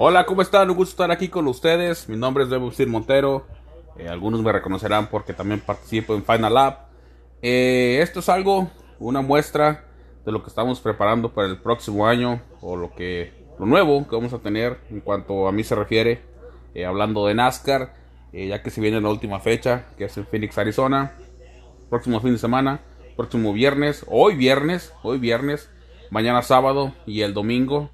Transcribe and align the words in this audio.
Hola, 0.00 0.26
¿cómo 0.26 0.42
están? 0.42 0.70
Un 0.70 0.76
gusto 0.76 0.92
estar 0.92 1.10
aquí 1.10 1.26
con 1.26 1.48
ustedes. 1.48 2.08
Mi 2.08 2.16
nombre 2.16 2.44
es 2.44 2.50
Bebo 2.50 2.70
Montero. 2.86 3.48
Eh, 3.98 4.08
algunos 4.08 4.40
me 4.42 4.52
reconocerán 4.52 5.08
porque 5.08 5.32
también 5.32 5.58
participo 5.58 6.14
en 6.14 6.22
Final 6.22 6.54
Lab. 6.54 6.78
Eh, 7.42 7.98
esto 8.00 8.20
es 8.20 8.28
algo, 8.28 8.70
una 9.00 9.22
muestra 9.22 9.86
de 10.24 10.30
lo 10.30 10.40
que 10.44 10.50
estamos 10.50 10.78
preparando 10.78 11.34
para 11.34 11.48
el 11.48 11.58
próximo 11.58 12.06
año 12.06 12.40
o 12.60 12.76
lo 12.76 12.94
que 12.94 13.32
lo 13.58 13.66
nuevo 13.66 14.06
que 14.06 14.14
vamos 14.14 14.32
a 14.32 14.38
tener 14.38 14.78
en 14.88 15.00
cuanto 15.00 15.48
a 15.48 15.52
mí 15.52 15.64
se 15.64 15.74
refiere. 15.74 16.22
Eh, 16.74 16.84
hablando 16.84 17.26
de 17.26 17.34
NASCAR, 17.34 17.92
ya 18.32 18.62
que 18.62 18.70
se 18.70 18.80
viene 18.80 19.00
la 19.00 19.08
última 19.08 19.40
fecha, 19.40 19.86
que 19.96 20.04
es 20.04 20.16
en 20.16 20.28
Phoenix, 20.28 20.56
Arizona. 20.58 21.10
Próximo 21.90 22.20
fin 22.20 22.34
de 22.34 22.38
semana, 22.38 22.82
próximo 23.16 23.52
viernes, 23.52 24.06
hoy 24.06 24.36
viernes, 24.36 24.92
hoy 25.02 25.18
viernes, 25.18 25.68
mañana 26.10 26.42
sábado 26.42 26.94
y 27.04 27.22
el 27.22 27.34
domingo 27.34 27.90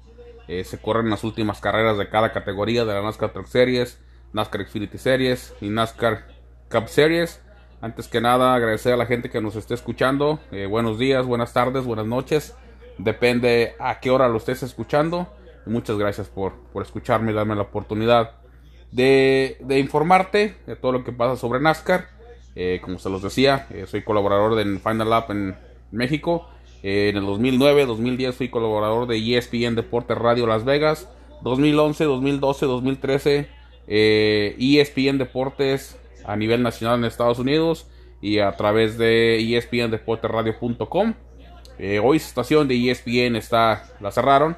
eh, 0.47 0.63
se 0.63 0.77
corren 0.79 1.09
las 1.09 1.23
últimas 1.23 1.59
carreras 1.59 1.97
de 1.97 2.09
cada 2.09 2.31
categoría 2.31 2.85
de 2.85 2.93
la 2.93 3.01
NASCAR 3.01 3.33
Truck 3.33 3.47
Series, 3.47 3.99
NASCAR 4.33 4.67
Xfinity 4.67 4.97
Series 4.97 5.55
y 5.61 5.69
NASCAR 5.69 6.27
Cup 6.69 6.87
Series. 6.87 7.41
Antes 7.81 8.07
que 8.07 8.21
nada, 8.21 8.53
agradecer 8.53 8.93
a 8.93 8.97
la 8.97 9.05
gente 9.05 9.29
que 9.29 9.41
nos 9.41 9.55
esté 9.55 9.73
escuchando. 9.73 10.39
Eh, 10.51 10.65
buenos 10.65 10.99
días, 10.99 11.25
buenas 11.25 11.53
tardes, 11.53 11.85
buenas 11.85 12.05
noches. 12.05 12.55
Depende 12.97 13.75
a 13.79 13.99
qué 13.99 14.11
hora 14.11 14.27
lo 14.29 14.37
estés 14.37 14.63
escuchando. 14.63 15.33
muchas 15.65 15.97
gracias 15.97 16.27
por, 16.27 16.53
por 16.71 16.83
escucharme 16.83 17.31
y 17.31 17.35
darme 17.35 17.55
la 17.55 17.63
oportunidad 17.63 18.35
de, 18.91 19.57
de, 19.61 19.79
informarte 19.79 20.57
de 20.67 20.75
todo 20.75 20.91
lo 20.91 21.03
que 21.03 21.11
pasa 21.11 21.35
sobre 21.35 21.59
NASCAR. 21.59 22.07
Eh, 22.55 22.79
como 22.83 22.99
se 22.99 23.09
los 23.09 23.21
decía, 23.21 23.67
soy 23.87 24.03
colaborador 24.03 24.55
de 24.55 24.79
Final 24.79 25.09
Lap 25.09 25.31
en 25.31 25.57
México 25.91 26.47
eh, 26.87 27.09
en 27.09 27.17
el 27.17 27.25
2009, 27.25 27.85
2010 27.87 28.35
fui 28.35 28.49
colaborador 28.49 29.07
de 29.07 29.17
ESPN 29.17 29.75
Deportes 29.75 30.17
Radio 30.17 30.45
Las 30.45 30.65
Vegas. 30.65 31.09
2011, 31.41 32.03
2012, 32.05 32.65
2013 32.65 33.49
ESPN 33.87 35.17
Deportes 35.17 35.99
a 36.25 36.35
nivel 36.35 36.63
nacional 36.63 36.99
en 36.99 37.05
Estados 37.05 37.39
Unidos 37.39 37.87
y 38.21 38.39
a 38.39 38.51
través 38.53 38.97
de 38.97 39.57
espndeportesradio.com. 39.57 41.13
Eh, 41.77 41.99
hoy 41.99 42.19
su 42.19 42.27
estación 42.27 42.67
de 42.67 42.89
ESPN 42.89 43.35
está, 43.35 43.83
la 43.99 44.11
cerraron, 44.11 44.57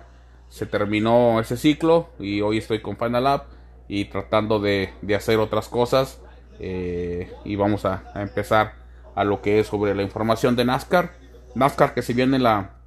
se 0.50 0.66
terminó 0.66 1.39
ese 1.39 1.58
ciclo 1.58 2.09
y 2.20 2.42
hoy 2.42 2.59
estoy 2.59 2.81
con 2.81 2.98
Final 2.98 3.23
Lab 3.23 3.44
y 3.88 4.05
tratando 4.05 4.59
de, 4.59 4.92
hacer 5.16 5.39
otras 5.39 5.67
cosas 5.67 6.22
eh, 6.59 7.31
y 7.44 7.55
vamos 7.55 7.86
a 7.86 8.03
empezar 8.16 8.75
a 9.16 9.23
lo 9.23 9.42
que 9.42 9.59
es 9.59 9.67
sobre 9.67 9.95
la 9.95 10.03
información 10.03 10.55
de 10.55 10.66
NASCAR. 10.66 11.11
NASCAR 11.58 11.94
que 11.94 12.02
si 12.02 12.13
viene 12.13 12.39
la, 12.39 12.77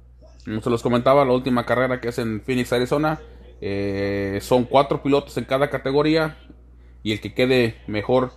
como 0.45 0.61
se 0.61 0.69
los 0.69 0.81
comentaba, 0.81 1.25
la 1.25 1.33
última 1.33 1.65
carrera 1.65 1.99
que 1.99 2.09
es 2.09 2.17
en 2.19 2.41
Phoenix, 2.41 2.73
Arizona, 2.73 3.19
eh, 3.61 4.39
son 4.41 4.63
cuatro 4.63 5.03
pilotos 5.03 5.37
en 5.37 5.45
cada 5.45 5.69
categoría 5.69 6.37
y 7.03 7.11
el 7.11 7.21
que 7.21 7.33
quede 7.33 7.75
mejor 7.87 8.31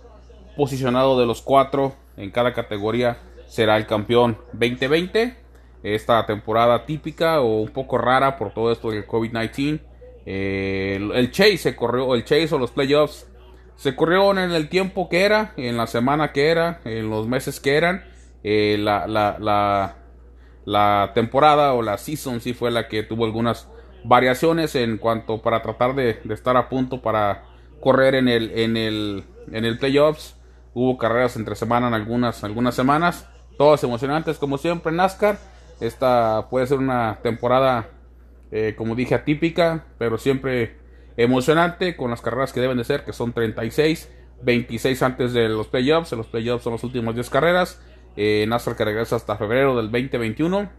posicionado 0.55 1.19
de 1.19 1.25
los 1.25 1.41
cuatro 1.41 1.95
en 2.17 2.31
cada 2.31 2.53
categoría 2.53 3.17
será 3.47 3.77
el 3.77 3.87
campeón 3.87 4.37
2020. 4.53 5.35
Esta 5.83 6.25
temporada 6.25 6.85
típica 6.85 7.41
o 7.41 7.61
un 7.61 7.69
poco 7.69 7.97
rara 7.97 8.37
por 8.37 8.53
todo 8.53 8.71
esto 8.71 8.91
del 8.91 9.05
COVID-19. 9.05 9.81
Eh, 10.27 11.09
el, 11.13 11.31
Chase 11.31 11.57
se 11.57 11.75
corrió, 11.75 12.15
el 12.15 12.25
Chase 12.25 12.55
o 12.55 12.57
los 12.57 12.71
playoffs 12.71 13.27
se 13.75 13.95
corrió 13.95 14.31
en 14.31 14.51
el 14.51 14.69
tiempo 14.69 15.09
que 15.09 15.21
era, 15.21 15.53
en 15.57 15.77
la 15.77 15.85
semana 15.85 16.31
que 16.31 16.49
era, 16.49 16.81
en 16.85 17.09
los 17.09 17.27
meses 17.27 17.59
que 17.59 17.75
eran. 17.75 18.03
Eh, 18.43 18.77
la, 18.79 19.07
la, 19.07 19.37
la 19.39 19.95
temporada 21.13 21.73
o 21.73 21.81
la 21.81 21.97
season 21.97 22.41
sí 22.41 22.53
fue 22.53 22.71
la 22.71 22.87
que 22.87 23.03
tuvo 23.03 23.25
algunas 23.25 23.69
variaciones 24.03 24.75
en 24.75 24.97
cuanto 24.97 25.41
para 25.41 25.61
tratar 25.61 25.95
de, 25.95 26.19
estar 26.29 26.57
a 26.57 26.69
punto 26.69 27.01
para 27.01 27.43
correr 27.81 28.15
en 28.15 28.27
el 28.27 28.51
en 28.57 28.77
el 28.77 29.23
en 29.51 29.65
el 29.65 29.77
playoffs. 29.77 30.35
Hubo 30.73 30.97
carreras 30.97 31.35
entre 31.35 31.55
semana 31.55 31.87
en 31.87 31.93
algunas 31.93 32.43
algunas 32.43 32.75
semanas. 32.75 33.27
Todas 33.57 33.83
emocionantes 33.83 34.37
como 34.37 34.57
siempre 34.57 34.91
en 34.91 34.97
NASCAR. 34.97 35.37
Esta 35.79 36.47
puede 36.49 36.67
ser 36.67 36.79
una 36.79 37.19
temporada 37.21 37.89
eh, 38.51 38.75
como 38.77 38.95
dije 38.95 39.15
atípica 39.15 39.85
pero 39.97 40.17
siempre 40.17 40.77
emocionante 41.17 41.97
con 41.97 42.11
las 42.11 42.21
carreras 42.21 42.53
que 42.53 42.61
deben 42.61 42.77
de 42.77 42.83
ser 42.85 43.03
que 43.03 43.11
son 43.11 43.33
36 43.33 44.09
26 44.41 45.01
antes 45.03 45.33
de 45.33 45.49
los 45.49 45.67
playoffs. 45.67 46.11
Los 46.11 46.27
playoffs 46.27 46.63
son 46.63 46.73
las 46.73 46.83
últimas 46.83 47.15
10 47.15 47.29
carreras 47.29 47.81
eh, 48.17 48.45
NASCAR 48.47 48.75
que 48.75 48.85
regresa 48.85 49.15
hasta 49.15 49.37
febrero 49.37 49.75
del 49.75 49.91
2021. 49.91 50.69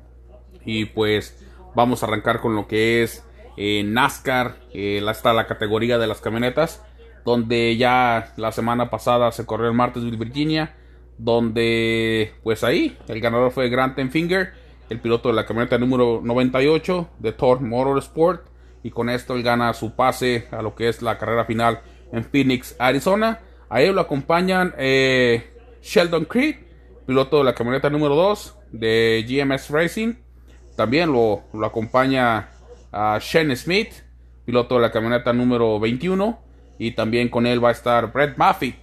Y 0.64 0.86
pues 0.86 1.44
vamos 1.74 2.02
a 2.02 2.06
arrancar 2.06 2.40
con 2.40 2.54
lo 2.54 2.66
que 2.66 3.02
es 3.02 3.24
eh, 3.56 3.82
NASCAR, 3.84 4.56
eh, 4.72 5.04
hasta 5.06 5.32
la 5.32 5.46
categoría 5.46 5.98
de 5.98 6.06
las 6.06 6.20
camionetas. 6.20 6.84
Donde 7.24 7.76
ya 7.76 8.32
la 8.36 8.52
semana 8.52 8.88
pasada 8.88 9.32
se 9.32 9.46
corrió 9.46 9.68
en 9.68 9.76
Martinsville, 9.76 10.16
Virginia. 10.16 10.74
Donde 11.18 12.34
pues 12.42 12.62
ahí 12.62 12.96
el 13.08 13.20
ganador 13.20 13.50
fue 13.50 13.70
Grant 13.70 13.98
Finger, 14.10 14.52
el 14.90 15.00
piloto 15.00 15.30
de 15.30 15.34
la 15.34 15.46
camioneta 15.46 15.78
número 15.78 16.20
98 16.22 17.08
de 17.18 17.32
Thor 17.32 17.60
Motorsport. 17.60 18.46
Y 18.82 18.90
con 18.90 19.08
esto 19.08 19.34
él 19.34 19.42
gana 19.42 19.72
su 19.74 19.96
pase 19.96 20.46
a 20.52 20.62
lo 20.62 20.74
que 20.74 20.88
es 20.88 21.02
la 21.02 21.18
carrera 21.18 21.44
final 21.44 21.80
en 22.12 22.24
Phoenix, 22.24 22.76
Arizona. 22.78 23.40
A 23.68 23.82
él 23.82 23.94
lo 23.94 24.00
acompañan 24.00 24.74
eh, 24.78 25.50
Sheldon 25.82 26.24
Creed, 26.26 26.56
piloto 27.06 27.38
de 27.38 27.44
la 27.44 27.54
camioneta 27.54 27.88
número 27.88 28.14
2 28.16 28.58
de 28.72 29.24
GMS 29.28 29.70
Racing. 29.70 30.14
También 30.76 31.12
lo, 31.12 31.44
acompaña 31.64 32.50
a 32.92 33.18
Shane 33.20 33.56
Smith, 33.56 33.92
piloto 34.44 34.74
de 34.74 34.82
la 34.82 34.90
camioneta 34.90 35.32
número 35.32 35.78
21. 35.80 36.38
Y 36.78 36.90
también 36.90 37.28
con 37.28 37.46
él 37.46 37.64
va 37.64 37.70
a 37.70 37.72
estar 37.72 38.12
Brett 38.12 38.36
Moffitt, 38.36 38.76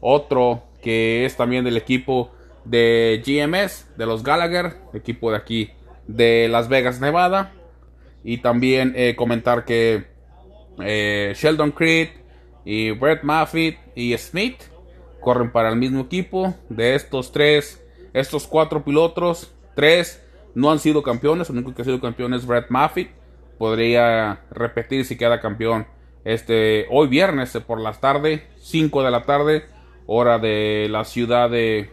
otro 0.00 0.62
que 0.80 1.26
es 1.26 1.36
también 1.36 1.64
del 1.64 1.76
equipo 1.76 2.32
de 2.64 3.22
GMS, 3.26 3.86
de 3.98 4.06
los 4.06 4.22
Gallagher, 4.22 4.76
equipo 4.94 5.30
de 5.30 5.36
aquí 5.36 5.70
de 6.06 6.48
Las 6.48 6.68
Vegas, 6.68 7.00
Nevada. 7.00 7.52
Y 8.24 8.38
también 8.38 8.94
eh, 8.96 9.14
comentar 9.14 9.64
que 9.64 10.06
eh, 10.80 11.34
Sheldon 11.36 11.72
Creed 11.72 12.08
y 12.64 12.92
Brett 12.92 13.22
Moffitt 13.22 13.78
y 13.94 14.16
Smith 14.16 14.62
corren 15.20 15.50
para 15.50 15.68
el 15.68 15.76
mismo 15.76 16.00
equipo. 16.00 16.54
De 16.68 16.94
estos 16.94 17.32
tres, 17.32 17.84
estos 18.12 18.46
cuatro 18.46 18.84
pilotos, 18.84 19.52
tres 19.74 20.24
no 20.54 20.70
han 20.70 20.78
sido 20.78 21.02
campeones. 21.02 21.50
El 21.50 21.56
único 21.56 21.74
que 21.74 21.82
ha 21.82 21.84
sido 21.84 22.00
campeón 22.00 22.34
es 22.34 22.46
Brett 22.46 22.70
Moffitt. 22.70 23.10
Podría 23.58 24.40
repetir 24.50 25.04
si 25.04 25.16
queda 25.16 25.40
campeón 25.40 25.86
este 26.24 26.86
hoy 26.90 27.08
viernes 27.08 27.56
por 27.66 27.80
la 27.80 27.92
tarde, 27.92 28.46
5 28.58 29.02
de 29.02 29.10
la 29.10 29.22
tarde, 29.24 29.64
hora 30.06 30.38
de 30.38 30.86
la 30.90 31.04
ciudad 31.04 31.48
de, 31.48 31.90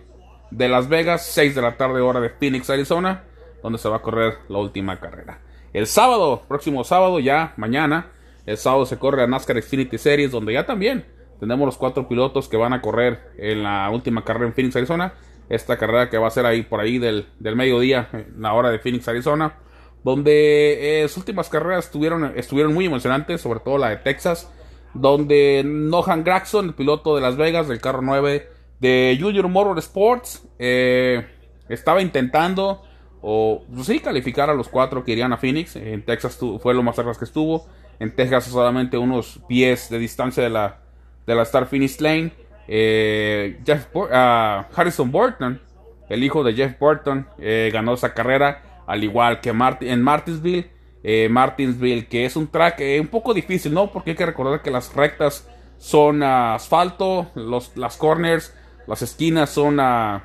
de 0.52 0.68
Las 0.68 0.90
Vegas, 0.90 1.25
6 1.28 1.56
de 1.56 1.62
la 1.62 1.78
tarde, 1.78 2.02
hora 2.02 2.19
de 2.19 2.30
Phoenix, 2.30 2.69
Arizona, 2.69 3.24
donde 3.64 3.80
se 3.80 3.88
va 3.88 3.97
a 3.97 4.02
correr 4.02 4.40
la 4.50 4.59
última 4.59 5.00
carrera. 5.00 5.40
El 5.74 5.88
sábado, 5.88 6.44
próximo 6.47 6.84
sábado, 6.84 7.19
ya 7.19 7.53
mañana, 7.58 8.12
el 8.46 8.58
sábado 8.58 8.85
se 8.85 8.97
corre 8.97 9.22
la 9.22 9.28
NASCAR 9.28 9.62
Xfinity 9.62 9.97
Series, 9.97 10.31
donde 10.31 10.53
ya 10.53 10.66
también 10.66 11.06
tenemos 11.40 11.66
los 11.66 11.78
cuatro 11.78 12.07
pilotos 12.07 12.47
que 12.47 12.57
van 12.57 12.73
a 12.73 12.81
correr 12.81 13.31
en 13.38 13.63
la 13.63 13.90
última 13.90 14.23
carrera 14.23 14.47
en 14.47 14.53
Phoenix, 14.53 14.75
Arizona. 14.75 15.13
Esta 15.50 15.78
carrera 15.78 16.09
que 16.09 16.18
va 16.18 16.28
a 16.28 16.31
ser 16.31 16.46
ahí 16.46 16.63
por 16.63 16.79
ahí 16.79 16.97
del, 16.97 17.28
mediodía, 17.40 18.09
en 18.13 18.41
la 18.41 18.53
hora 18.53 18.69
de 18.72 18.79
Phoenix, 18.79 19.07
Arizona. 19.07 19.57
Donde 20.03 21.00
eh, 21.00 21.03
las 21.03 21.18
últimas 21.18 21.50
carreras 21.50 21.85
estuvieron, 21.85 22.34
estuvieron 22.35 22.73
muy 22.73 22.85
emocionantes, 22.85 23.41
sobre 23.41 23.59
todo 23.59 23.78
la 23.78 23.90
de 23.90 23.97
Texas. 23.97 24.51
Donde 24.94 25.63
Nohan 25.66 26.23
Gregson, 26.23 26.67
el 26.67 26.73
piloto 26.73 27.16
de 27.16 27.22
Las 27.22 27.35
Vegas, 27.35 27.67
del 27.67 27.82
carro 27.82 28.02
9 28.02 28.49
de 28.79 29.17
Junior 29.20 29.47
Motorsports, 29.47 30.47
eh, 30.58 31.28
estaba 31.67 32.02
intentando, 32.02 32.84
o 33.22 33.64
pues 33.73 33.87
sí, 33.87 33.99
calificar 33.99 34.49
a 34.49 34.53
los 34.53 34.70
cuatro 34.70 35.03
que 35.03 35.11
irían 35.11 35.34
a 35.34 35.37
Phoenix. 35.37 35.76
En 35.76 36.05
Texas 36.05 36.40
fue 36.61 36.73
lo 36.73 36.82
más 36.82 36.96
cerca 36.96 37.14
que 37.14 37.26
estuvo. 37.26 37.67
En 37.99 38.16
Texas 38.16 38.46
solamente 38.46 38.97
unos 38.97 39.41
pies 39.47 39.90
de 39.90 39.99
distancia 39.99 40.43
de 40.43 40.49
la, 40.49 40.84
de 41.25 41.35
la 41.35 41.43
Star 41.43 41.67
Finish 41.67 41.99
Lane. 41.99 42.31
Eh, 42.67 43.59
Jeff 43.66 43.87
ah, 44.11 44.67
Harrison 44.75 45.11
Burton, 45.11 45.61
el 46.09 46.23
hijo 46.23 46.43
de 46.43 46.53
Jeff 46.53 46.77
Burton, 46.79 47.27
eh, 47.39 47.69
ganó 47.72 47.93
esa 47.93 48.13
carrera, 48.13 48.83
al 48.87 49.03
igual 49.03 49.41
que 49.41 49.49
en 49.49 50.01
Martinsville. 50.01 50.72
Eh, 51.07 51.29
Martinsville, 51.29 52.07
que 52.07 52.25
es 52.25 52.35
un 52.35 52.47
track 52.47 52.81
un 52.99 53.07
poco 53.07 53.33
difícil, 53.33 53.73
¿no? 53.73 53.91
Porque 53.91 54.11
hay 54.11 54.16
que 54.16 54.25
recordar 54.25 54.63
que 54.63 54.72
las 54.72 54.93
rectas 54.95 55.47
son 55.77 56.23
asfalto, 56.23 57.27
los, 57.35 57.77
las 57.77 57.95
corners, 57.97 58.55
las 58.87 59.03
esquinas 59.03 59.51
son 59.51 59.79
a, 59.79 60.23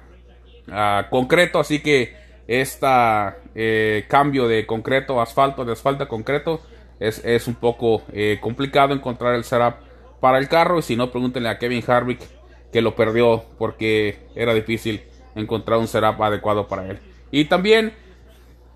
concreto, 1.10 1.58
así 1.58 1.80
que 1.80 2.16
este 2.46 4.06
cambio 4.08 4.46
de 4.48 4.64
concreto 4.66 5.20
asfalto, 5.20 5.64
de 5.64 5.72
asfalto 5.72 6.04
a 6.04 6.08
concreto, 6.08 6.62
es, 6.98 7.22
es 7.24 7.46
un 7.46 7.56
poco 7.56 8.04
complicado 8.40 8.94
encontrar 8.94 9.34
el 9.34 9.44
setup 9.44 9.89
para 10.20 10.38
el 10.38 10.48
carro. 10.48 10.78
Y 10.78 10.82
si 10.82 10.96
no, 10.96 11.10
pregúntenle 11.10 11.48
a 11.48 11.58
Kevin 11.58 11.82
Harvick 11.86 12.20
que 12.72 12.82
lo 12.82 12.94
perdió 12.94 13.44
porque 13.58 14.18
era 14.34 14.54
difícil 14.54 15.02
encontrar 15.34 15.78
un 15.78 15.88
setup 15.88 16.22
adecuado 16.22 16.68
para 16.68 16.86
él. 16.88 16.98
Y 17.30 17.46
también 17.46 17.94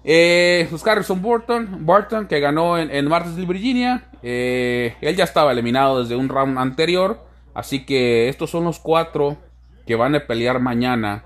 Eh, 0.07 0.67
pues 0.69 0.87
Harrison 0.87 1.23
Burton, 1.23 1.87
Burton 1.87 2.27
que 2.27 2.39
ganó 2.39 2.77
en, 2.77 2.91
en 2.91 3.09
Martinsville, 3.09 3.47
Virginia. 3.47 4.11
Eh, 4.23 4.95
él 5.01 5.17
ya 5.17 5.25
estaba 5.25 5.53
eliminado 5.53 6.03
desde 6.03 6.17
un 6.17 6.29
round 6.29 6.59
anterior. 6.59 7.27
Así 7.55 7.87
que 7.87 8.29
estos 8.29 8.51
son 8.51 8.65
los 8.65 8.79
cuatro 8.79 9.39
que 9.87 9.95
van 9.95 10.15
a 10.15 10.27
pelear 10.27 10.61
mañana 10.61 11.25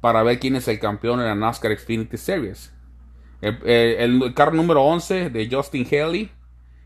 para 0.00 0.22
ver 0.22 0.38
quién 0.38 0.54
es 0.54 0.68
el 0.68 0.78
campeón 0.78 1.20
en 1.20 1.26
la 1.26 1.34
NASCAR 1.34 1.76
Xfinity 1.76 2.16
Series. 2.16 2.72
El, 3.40 4.32
carro 4.34 4.52
número 4.52 4.82
11 4.84 5.30
de 5.30 5.48
Justin 5.50 5.86
Haley. 5.90 6.30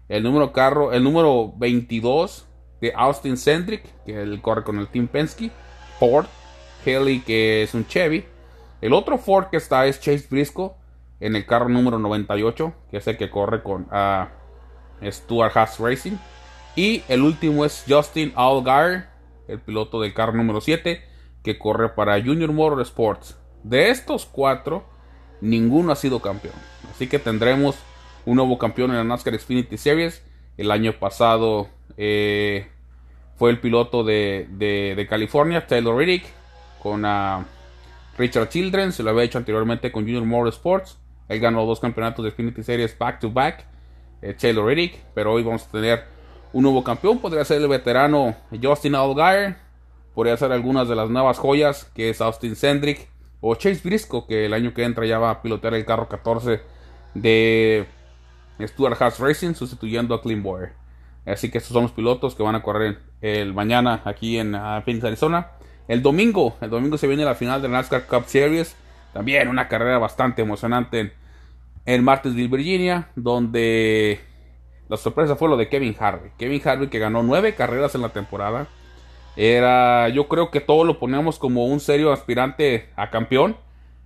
El 0.08 0.22
número, 0.22 0.52
carro, 0.52 0.92
el 0.92 1.04
número 1.04 1.52
22 1.56 2.46
de 2.80 2.92
Austin 2.94 3.36
Cendric, 3.36 3.82
que 4.04 4.40
corre 4.40 4.64
con 4.64 4.78
el 4.78 4.88
Team 4.88 5.08
Penske. 5.08 5.50
Ford. 5.98 6.26
Haley, 6.84 7.20
que 7.20 7.62
es 7.62 7.74
un 7.74 7.86
Chevy. 7.86 8.24
El 8.80 8.92
otro 8.92 9.18
Ford 9.18 9.48
que 9.50 9.58
está 9.58 9.86
es 9.86 10.00
Chase 10.00 10.26
Briscoe 10.30 10.72
en 11.20 11.36
el 11.36 11.44
carro 11.44 11.68
número 11.68 11.98
98, 11.98 12.72
que 12.90 12.96
es 12.96 13.06
el 13.06 13.18
que 13.18 13.30
corre 13.30 13.62
con 13.62 13.82
uh, 13.92 14.26
Stuart 15.10 15.56
Haas 15.56 15.78
Racing. 15.78 16.16
Y 16.76 17.02
el 17.08 17.22
último 17.22 17.64
es 17.64 17.84
Justin 17.86 18.32
Allgaier, 18.34 19.08
el 19.48 19.60
piloto 19.60 20.00
del 20.00 20.14
carro 20.14 20.32
número 20.32 20.60
7, 20.60 21.02
que 21.42 21.58
corre 21.58 21.90
para 21.90 22.20
Junior 22.22 22.52
Motorsports. 22.52 23.36
De 23.62 23.90
estos 23.90 24.24
cuatro, 24.24 24.84
ninguno 25.40 25.92
ha 25.92 25.96
sido 25.96 26.20
campeón. 26.20 26.54
Así 26.90 27.06
que 27.08 27.18
tendremos 27.18 27.76
un 28.24 28.36
nuevo 28.36 28.56
campeón 28.58 28.90
en 28.90 28.96
la 28.96 29.04
NASCAR 29.04 29.38
Xfinity 29.38 29.76
Series. 29.76 30.24
El 30.56 30.70
año 30.70 30.98
pasado 30.98 31.68
eh, 32.02 32.66
fue 33.36 33.50
el 33.50 33.60
piloto 33.60 34.04
de, 34.04 35.06
California, 35.10 35.66
Taylor 35.66 35.94
Riddick, 35.94 36.24
con 36.82 37.04
uh, 37.04 37.44
Richard 38.16 38.48
Children. 38.48 38.92
Se 38.92 39.02
lo 39.02 39.10
había 39.10 39.24
hecho 39.24 39.36
anteriormente 39.36 39.92
con 39.92 40.04
Junior 40.04 40.24
Motorsports. 40.24 40.98
Él 41.28 41.40
ganó 41.40 41.66
dos 41.66 41.78
campeonatos 41.78 42.24
de 42.24 42.30
Xfinity 42.30 42.62
Series 42.62 42.96
back 42.96 43.20
to 43.20 43.30
back. 43.30 43.66
Eh, 44.22 44.32
Taylor 44.32 44.64
Riddick. 44.64 44.96
Pero 45.14 45.34
hoy 45.34 45.42
vamos 45.42 45.66
a 45.66 45.70
tener 45.70 46.04
un 46.54 46.62
nuevo 46.62 46.82
campeón. 46.82 47.18
Podría 47.18 47.44
ser 47.44 47.60
el 47.60 47.68
veterano 47.68 48.34
Justin 48.62 48.94
Allgaier. 48.94 49.56
Podría 50.14 50.38
ser 50.38 50.52
algunas 50.52 50.88
de 50.88 50.96
las 50.96 51.10
nuevas 51.10 51.38
joyas 51.38 51.84
que 51.94 52.08
es 52.08 52.22
Austin 52.22 52.56
Cendrick 52.56 53.10
o 53.42 53.54
Chase 53.56 53.82
Briscoe, 53.84 54.26
que 54.26 54.46
el 54.46 54.54
año 54.54 54.72
que 54.72 54.84
entra 54.84 55.04
ya 55.04 55.18
va 55.18 55.30
a 55.30 55.42
pilotear 55.42 55.74
el 55.74 55.84
carro 55.84 56.08
14 56.08 56.62
de 57.12 57.86
Stuart 58.58 59.00
Haas 59.00 59.18
Racing, 59.18 59.52
sustituyendo 59.52 60.14
a 60.14 60.22
Clean 60.22 60.42
Boyer. 60.42 60.80
Así 61.26 61.50
que 61.50 61.58
estos 61.58 61.72
son 61.72 61.82
los 61.82 61.92
pilotos 61.92 62.34
que 62.34 62.42
van 62.42 62.54
a 62.54 62.62
correr 62.62 62.98
el 63.20 63.54
mañana 63.54 64.02
aquí 64.04 64.38
en 64.38 64.52
Phoenix, 64.84 65.04
Arizona. 65.04 65.52
El 65.88 66.02
domingo, 66.02 66.56
el 66.60 66.70
domingo 66.70 66.96
se 66.96 67.06
viene 67.06 67.24
la 67.24 67.34
final 67.34 67.60
de 67.60 67.68
la 67.68 67.78
NASCAR 67.78 68.06
Cup 68.06 68.24
Series. 68.26 68.76
También 69.12 69.48
una 69.48 69.68
carrera 69.68 69.98
bastante 69.98 70.42
emocionante 70.42 71.00
en, 71.00 71.12
en 71.84 72.04
Martinsville, 72.04 72.48
Virginia, 72.48 73.08
donde 73.16 74.20
la 74.88 74.96
sorpresa 74.96 75.36
fue 75.36 75.48
lo 75.48 75.56
de 75.56 75.68
Kevin 75.68 75.96
Harvey. 75.98 76.30
Kevin 76.38 76.62
Harvey 76.64 76.88
que 76.88 76.98
ganó 76.98 77.22
nueve 77.22 77.54
carreras 77.54 77.94
en 77.94 78.02
la 78.02 78.10
temporada 78.10 78.68
era, 79.36 80.08
yo 80.08 80.28
creo 80.28 80.50
que 80.50 80.60
todos 80.60 80.86
lo 80.86 80.98
poníamos 80.98 81.38
como 81.38 81.66
un 81.66 81.80
serio 81.80 82.12
aspirante 82.12 82.88
a 82.96 83.10
campeón. 83.10 83.56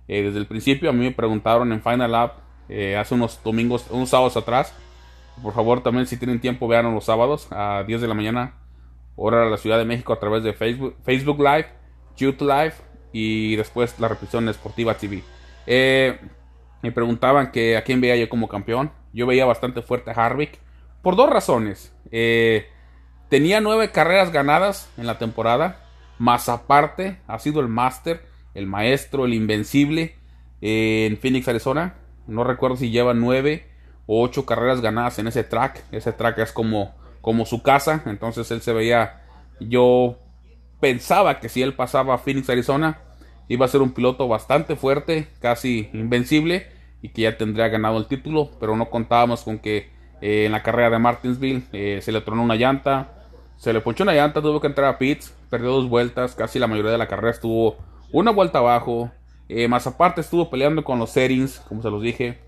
Eh, 0.07 0.21
desde 0.21 0.37
el 0.37 0.45
principio 0.45 0.89
a 0.89 0.93
mí 0.93 1.03
me 1.03 1.11
preguntaron 1.11 1.71
en 1.71 1.81
Final 1.81 2.11
Lab 2.11 2.33
eh, 2.69 2.95
hace 2.95 3.15
unos 3.15 3.41
domingos, 3.43 3.85
unos 3.89 4.09
sábados 4.09 4.37
atrás. 4.37 4.73
Por 5.41 5.53
favor, 5.53 5.83
también 5.83 6.07
si 6.07 6.17
tienen 6.17 6.39
tiempo, 6.39 6.67
vean 6.67 6.93
los 6.93 7.05
sábados 7.05 7.47
a 7.51 7.83
10 7.85 8.01
de 8.01 8.07
la 8.07 8.13
mañana, 8.13 8.55
hora 9.15 9.43
de 9.45 9.49
la 9.49 9.57
Ciudad 9.57 9.77
de 9.77 9.85
México 9.85 10.13
a 10.13 10.19
través 10.19 10.43
de 10.43 10.53
Facebook, 10.53 10.95
Facebook 11.03 11.39
Live, 11.39 11.67
YouTube 12.15 12.41
Live 12.41 12.73
y 13.11 13.55
después 13.55 13.99
la 13.99 14.07
repetición 14.07 14.47
Esportiva 14.49 14.95
TV. 14.95 15.23
Eh, 15.67 16.19
me 16.81 16.91
preguntaban 16.91 17.51
que 17.51 17.77
a 17.77 17.83
quién 17.83 18.01
veía 18.01 18.15
yo 18.15 18.29
como 18.29 18.47
campeón. 18.47 18.91
Yo 19.13 19.25
veía 19.25 19.45
bastante 19.45 19.81
fuerte 19.81 20.11
a 20.11 20.13
Harvick 20.13 20.59
por 21.01 21.15
dos 21.15 21.29
razones. 21.29 21.95
Eh, 22.11 22.67
Tenía 23.29 23.59
nueve 23.59 23.91
carreras 23.91 24.31
ganadas 24.31 24.89
en 24.97 25.07
la 25.07 25.17
temporada. 25.17 25.79
Más 26.19 26.47
aparte, 26.47 27.19
ha 27.27 27.39
sido 27.39 27.59
el 27.59 27.67
máster, 27.67 28.23
el 28.53 28.67
maestro, 28.67 29.25
el 29.25 29.33
invencible 29.33 30.15
eh, 30.61 31.07
en 31.09 31.17
Phoenix, 31.17 31.47
Arizona. 31.47 31.95
No 32.27 32.43
recuerdo 32.43 32.77
si 32.77 32.91
lleva 32.91 33.13
nueve 33.13 33.67
ocho 34.07 34.45
carreras 34.45 34.81
ganadas 34.81 35.19
en 35.19 35.27
ese 35.27 35.43
track. 35.43 35.83
Ese 35.91 36.11
track 36.11 36.39
es 36.39 36.51
como, 36.51 36.93
como 37.21 37.45
su 37.45 37.61
casa. 37.61 38.03
Entonces 38.05 38.49
él 38.51 38.61
se 38.61 38.73
veía. 38.73 39.21
Yo 39.59 40.17
pensaba 40.79 41.39
que 41.39 41.49
si 41.49 41.61
él 41.61 41.73
pasaba 41.73 42.15
a 42.15 42.17
Phoenix, 42.17 42.49
Arizona, 42.49 42.99
iba 43.47 43.65
a 43.65 43.69
ser 43.69 43.81
un 43.81 43.93
piloto 43.93 44.27
bastante 44.27 44.75
fuerte, 44.75 45.27
casi 45.39 45.89
invencible, 45.93 46.67
y 47.01 47.09
que 47.09 47.23
ya 47.23 47.37
tendría 47.37 47.67
ganado 47.69 47.97
el 47.97 48.07
título. 48.07 48.49
Pero 48.59 48.75
no 48.75 48.89
contábamos 48.89 49.43
con 49.43 49.59
que 49.59 49.89
eh, 50.21 50.45
en 50.45 50.51
la 50.51 50.63
carrera 50.63 50.89
de 50.89 50.99
Martinsville 50.99 51.63
eh, 51.73 51.99
se 52.01 52.11
le 52.11 52.21
tronó 52.21 52.43
una 52.43 52.55
llanta 52.55 53.15
se 53.57 53.73
le 53.73 53.81
ponchó 53.81 54.03
una 54.03 54.13
llanta, 54.13 54.41
tuvo 54.41 54.59
que 54.59 54.67
entrar 54.67 54.87
a 54.87 54.97
pits, 54.97 55.33
perdió 55.49 55.71
dos 55.71 55.89
vueltas, 55.89 56.35
casi 56.35 56.59
la 56.59 56.67
mayoría 56.67 56.91
de 56.91 56.97
la 56.97 57.07
carrera 57.07 57.31
estuvo 57.31 57.77
una 58.11 58.31
vuelta 58.31 58.59
abajo. 58.59 59.11
Eh, 59.47 59.67
más 59.67 59.85
aparte 59.87 60.21
estuvo 60.21 60.49
peleando 60.49 60.83
con 60.83 60.99
los 60.99 61.11
settings, 61.11 61.59
como 61.67 61.81
se 61.81 61.89
los 61.89 62.01
dije, 62.01 62.39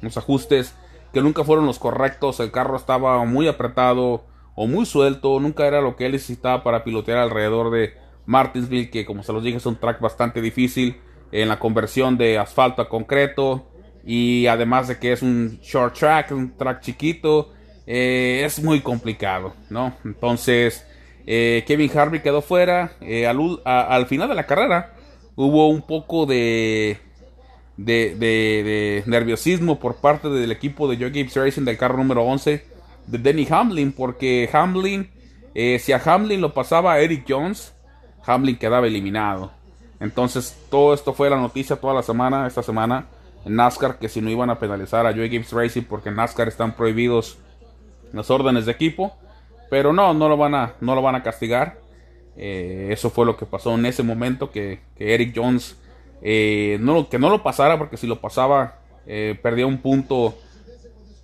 los 0.00 0.16
ajustes 0.16 0.74
que 1.12 1.20
nunca 1.20 1.44
fueron 1.44 1.66
los 1.66 1.78
correctos. 1.78 2.40
El 2.40 2.50
carro 2.50 2.76
estaba 2.76 3.24
muy 3.24 3.48
apretado 3.48 4.24
o 4.54 4.66
muy 4.66 4.86
suelto, 4.86 5.40
nunca 5.40 5.66
era 5.66 5.80
lo 5.80 5.96
que 5.96 6.06
él 6.06 6.12
necesitaba 6.12 6.62
para 6.62 6.84
pilotear 6.84 7.18
alrededor 7.18 7.70
de 7.70 7.94
Martinsville, 8.26 8.90
que 8.90 9.04
como 9.04 9.22
se 9.22 9.32
los 9.32 9.42
dije 9.42 9.56
es 9.56 9.66
un 9.66 9.76
track 9.76 10.00
bastante 10.00 10.40
difícil 10.40 11.00
en 11.32 11.48
la 11.48 11.58
conversión 11.58 12.18
de 12.18 12.38
asfalto 12.38 12.82
a 12.82 12.88
concreto 12.88 13.66
y 14.04 14.46
además 14.46 14.88
de 14.88 14.98
que 14.98 15.12
es 15.12 15.22
un 15.22 15.58
short 15.62 15.94
track, 15.98 16.32
un 16.32 16.56
track 16.56 16.80
chiquito 16.80 17.52
eh, 17.86 18.42
es 18.44 18.62
muy 18.62 18.80
complicado, 18.80 19.54
¿no? 19.68 19.94
Entonces, 20.04 20.86
eh, 21.26 21.64
Kevin 21.66 21.90
Harvey 21.96 22.20
quedó 22.20 22.42
fuera. 22.42 22.92
Eh, 23.00 23.26
al, 23.26 24.06
final 24.06 24.28
de 24.28 24.34
la 24.34 24.46
carrera 24.46 24.94
hubo 25.36 25.68
un 25.68 25.82
poco 25.82 26.26
de, 26.26 26.98
de, 27.84 29.02
nerviosismo 29.06 29.78
por 29.78 29.96
parte 29.96 30.28
del 30.28 30.52
equipo 30.52 30.88
de 30.88 30.96
Joe 30.96 31.10
Gibbs 31.10 31.36
Racing 31.36 31.64
del 31.64 31.78
carro 31.78 31.96
número 31.96 32.24
11 32.24 32.64
de 33.06 33.18
Denny 33.18 33.46
Hamlin, 33.50 33.92
porque 33.92 34.48
Hamlin, 34.52 35.10
si 35.54 35.92
a 35.92 36.02
Hamlin 36.04 36.40
lo 36.40 36.54
pasaba 36.54 36.98
Eric 36.98 37.24
Jones, 37.28 37.74
Hamlin 38.26 38.56
quedaba 38.56 38.86
eliminado. 38.86 39.52
Entonces, 40.00 40.56
todo 40.70 40.94
esto 40.94 41.12
fue 41.12 41.28
la 41.28 41.36
noticia 41.36 41.76
toda 41.76 41.94
la 41.94 42.02
semana, 42.02 42.46
esta 42.46 42.62
semana, 42.62 43.06
en 43.44 43.56
NASCAR, 43.56 43.98
que 43.98 44.08
si 44.08 44.20
no 44.20 44.30
iban 44.30 44.50
a 44.50 44.58
penalizar 44.58 45.06
a 45.06 45.12
Joe 45.12 45.28
Gibbs 45.28 45.52
Racing 45.52 45.82
porque 45.82 46.08
en 46.08 46.16
NASCAR 46.16 46.48
están 46.48 46.74
prohibidos 46.74 47.38
las 48.12 48.30
órdenes 48.30 48.66
de 48.66 48.72
equipo. 48.72 49.16
Pero 49.70 49.92
no, 49.92 50.12
no 50.14 50.28
lo 50.28 50.36
van 50.36 50.54
a, 50.54 50.74
no 50.80 50.94
lo 50.94 51.02
van 51.02 51.14
a 51.14 51.22
castigar. 51.22 51.78
Eh, 52.36 52.88
eso 52.90 53.10
fue 53.10 53.26
lo 53.26 53.36
que 53.36 53.46
pasó 53.46 53.74
en 53.74 53.86
ese 53.86 54.02
momento, 54.02 54.50
que, 54.50 54.80
Eric 54.98 55.32
Jones 55.36 55.76
eh, 56.22 56.78
no, 56.80 57.08
que 57.08 57.18
no 57.18 57.30
lo 57.30 57.42
pasara, 57.42 57.78
porque 57.78 57.96
si 57.96 58.06
lo 58.06 58.20
pasaba 58.20 58.78
eh, 59.06 59.38
perdía 59.42 59.66
un 59.66 59.78
punto 59.78 60.36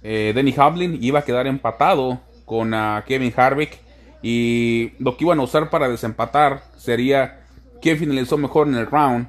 Denny 0.03 0.55
Hamlin, 0.57 0.99
iba 1.03 1.19
a 1.19 1.25
quedar 1.25 1.49
empatado 1.49 2.21
con 2.45 2.73
Kevin 3.09 3.35
Harvick. 3.37 3.81
Y 4.23 4.93
lo 5.01 5.17
que 5.17 5.25
iban 5.25 5.41
a 5.41 5.43
usar 5.43 5.69
para 5.69 5.89
desempatar 5.89 6.63
sería 6.77 7.41
quién 7.83 7.99
finalizó 7.99 8.39
mejor 8.39 8.69
en 8.69 8.77
el 8.77 8.87
round. 8.87 9.27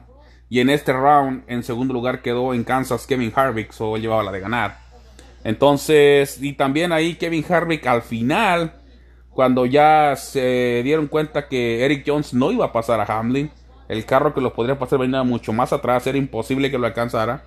Y 0.49 0.59
en 0.59 0.69
este 0.69 0.93
round, 0.93 1.43
en 1.47 1.63
segundo 1.63 1.95
lugar, 1.95 2.21
quedó 2.21 2.53
en 2.53 2.63
Kansas 2.63 3.07
Kevin 3.07 3.33
Harvick, 3.35 3.73
o 3.79 3.95
él 3.95 4.03
llevaba 4.03 4.23
la 4.23 4.31
de 4.31 4.39
ganar. 4.39 4.77
Entonces, 5.43 6.41
y 6.41 6.53
también 6.53 6.91
ahí 6.91 7.15
Kevin 7.15 7.45
Harvick 7.47 7.85
al 7.87 8.01
final, 8.01 8.73
cuando 9.29 9.65
ya 9.65 10.15
se 10.15 10.81
dieron 10.83 11.07
cuenta 11.07 11.47
que 11.47 11.85
Eric 11.85 12.03
Jones 12.05 12.33
no 12.33 12.51
iba 12.51 12.65
a 12.65 12.71
pasar 12.71 12.99
a 12.99 13.05
Hamlin, 13.05 13.51
el 13.87 14.05
carro 14.05 14.33
que 14.33 14.41
lo 14.41 14.53
podría 14.53 14.77
pasar 14.77 14.99
venía 14.99 15.23
mucho 15.23 15.53
más 15.53 15.73
atrás, 15.73 16.05
era 16.07 16.17
imposible 16.17 16.71
que 16.71 16.77
lo 16.77 16.87
alcanzara. 16.87 17.43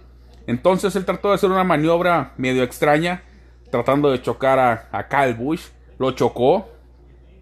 Entonces 0.46 0.96
él 0.96 1.04
trató 1.04 1.28
de 1.28 1.34
hacer 1.34 1.50
una 1.50 1.64
maniobra 1.64 2.32
medio 2.36 2.62
extraña, 2.62 3.22
tratando 3.70 4.10
de 4.10 4.22
chocar 4.22 4.58
a, 4.58 5.08
Kyle 5.08 5.34
Bush. 5.34 5.68
Lo 5.98 6.12
chocó, 6.12 6.70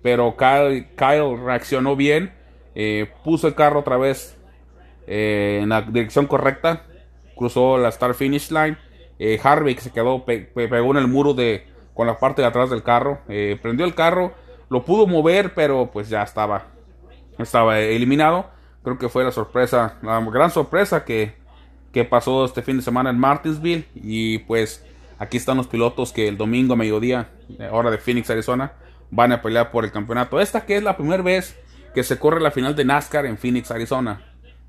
pero 0.02 0.36
Kyle, 0.36 1.36
reaccionó 1.44 1.94
bien, 1.94 2.32
eh, 2.74 3.10
puso 3.24 3.46
el 3.46 3.54
carro 3.54 3.80
otra 3.80 3.96
vez 3.96 4.36
eh, 5.06 5.60
en 5.62 5.68
la 5.68 5.82
dirección 5.82 6.26
correcta, 6.26 6.84
cruzó 7.36 7.78
la 7.78 7.88
Star 7.88 8.14
Finish 8.14 8.50
Line 8.50 8.76
eh, 9.18 9.40
Harvick 9.42 9.80
se 9.80 9.90
quedó, 9.90 10.24
pegó 10.24 10.90
en 10.92 10.96
el 10.96 11.08
muro 11.08 11.34
de, 11.34 11.66
con 11.94 12.06
la 12.06 12.18
parte 12.18 12.42
de 12.42 12.48
atrás 12.48 12.70
del 12.70 12.82
carro. 12.82 13.20
Eh, 13.28 13.58
prendió 13.60 13.84
el 13.84 13.94
carro, 13.94 14.32
lo 14.68 14.84
pudo 14.84 15.06
mover, 15.06 15.54
pero 15.54 15.90
pues 15.92 16.08
ya 16.08 16.22
estaba, 16.22 16.66
estaba 17.38 17.80
eliminado. 17.80 18.46
Creo 18.88 18.98
que 18.98 19.10
fue 19.10 19.22
la 19.22 19.32
sorpresa, 19.32 19.98
la 20.02 20.18
gran 20.20 20.50
sorpresa 20.50 21.04
que, 21.04 21.34
que 21.92 22.06
pasó 22.06 22.46
este 22.46 22.62
fin 22.62 22.78
de 22.78 22.82
semana 22.82 23.10
en 23.10 23.18
Martinsville. 23.18 23.86
Y 23.94 24.38
pues 24.38 24.82
aquí 25.18 25.36
están 25.36 25.58
los 25.58 25.66
pilotos 25.66 26.10
que 26.10 26.26
el 26.26 26.38
domingo 26.38 26.72
a 26.72 26.76
mediodía, 26.76 27.28
eh, 27.58 27.68
hora 27.70 27.90
de 27.90 27.98
Phoenix, 27.98 28.30
Arizona, 28.30 28.72
van 29.10 29.32
a 29.32 29.42
pelear 29.42 29.70
por 29.70 29.84
el 29.84 29.92
campeonato. 29.92 30.40
Esta 30.40 30.64
que 30.64 30.78
es 30.78 30.82
la 30.82 30.96
primera 30.96 31.22
vez 31.22 31.54
que 31.92 32.02
se 32.02 32.18
corre 32.18 32.40
la 32.40 32.50
final 32.50 32.74
de 32.74 32.86
NASCAR 32.86 33.26
en 33.26 33.36
Phoenix, 33.36 33.70
Arizona. 33.70 34.22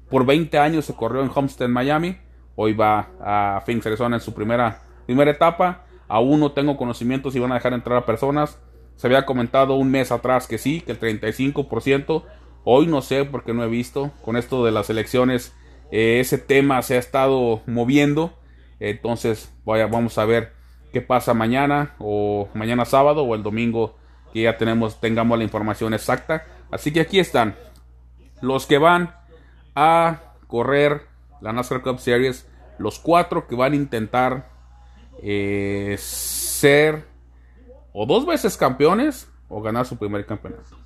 Por 0.09 0.25
20 0.25 0.57
años 0.57 0.83
se 0.83 0.95
corrió 0.95 1.21
en 1.21 1.31
Homestead, 1.33 1.69
Miami 1.69 2.17
Hoy 2.61 2.73
va 2.73 3.07
a 3.21 3.61
Phoenix, 3.65 3.87
Arizona 3.87 4.17
en 4.17 4.21
su 4.21 4.33
primera, 4.33 4.81
primera 5.05 5.31
etapa. 5.31 5.85
Aún 6.09 6.41
no 6.41 6.51
tengo 6.51 6.75
conocimiento 6.75 7.31
si 7.31 7.39
van 7.39 7.53
a 7.53 7.55
dejar 7.55 7.71
entrar 7.71 7.97
a 7.97 8.05
personas. 8.05 8.59
Se 8.97 9.07
había 9.07 9.25
comentado 9.25 9.75
un 9.75 9.89
mes 9.89 10.11
atrás 10.11 10.45
que 10.45 10.57
sí, 10.57 10.81
que 10.81 10.91
el 10.91 10.99
35%. 10.99 12.25
Hoy 12.63 12.87
no 12.87 13.01
sé 13.01 13.25
porque 13.25 13.53
no 13.53 13.63
he 13.63 13.67
visto. 13.67 14.11
Con 14.23 14.37
esto 14.37 14.65
de 14.65 14.71
las 14.71 14.89
elecciones, 14.89 15.55
eh, 15.91 16.19
ese 16.19 16.37
tema 16.37 16.81
se 16.81 16.95
ha 16.95 16.99
estado 16.99 17.61
moviendo. 17.65 18.33
Entonces, 18.79 19.53
vaya, 19.65 19.87
vamos 19.87 20.17
a 20.17 20.25
ver 20.25 20.53
qué 20.93 21.01
pasa 21.01 21.33
mañana 21.33 21.95
o 21.99 22.47
mañana 22.53 22.85
sábado 22.85 23.23
o 23.23 23.35
el 23.35 23.43
domingo 23.43 23.95
que 24.33 24.43
ya 24.43 24.57
tenemos, 24.57 24.99
tengamos 24.99 25.37
la 25.37 25.43
información 25.43 25.93
exacta. 25.93 26.45
Así 26.71 26.91
que 26.91 27.01
aquí 27.01 27.19
están 27.19 27.55
los 28.41 28.65
que 28.65 28.77
van 28.77 29.15
a 29.75 30.21
correr 30.47 31.07
la 31.41 31.53
NASCAR 31.53 31.81
Cup 31.81 31.99
Series, 31.99 32.47
los 32.77 32.99
cuatro 32.99 33.47
que 33.47 33.55
van 33.55 33.73
a 33.73 33.75
intentar 33.75 34.49
eh, 35.21 35.95
ser 35.99 37.05
o 37.93 38.05
dos 38.05 38.25
veces 38.25 38.55
campeones 38.55 39.29
o 39.49 39.61
ganar 39.61 39.85
su 39.85 39.97
primer 39.97 40.25
campeonato. 40.25 40.78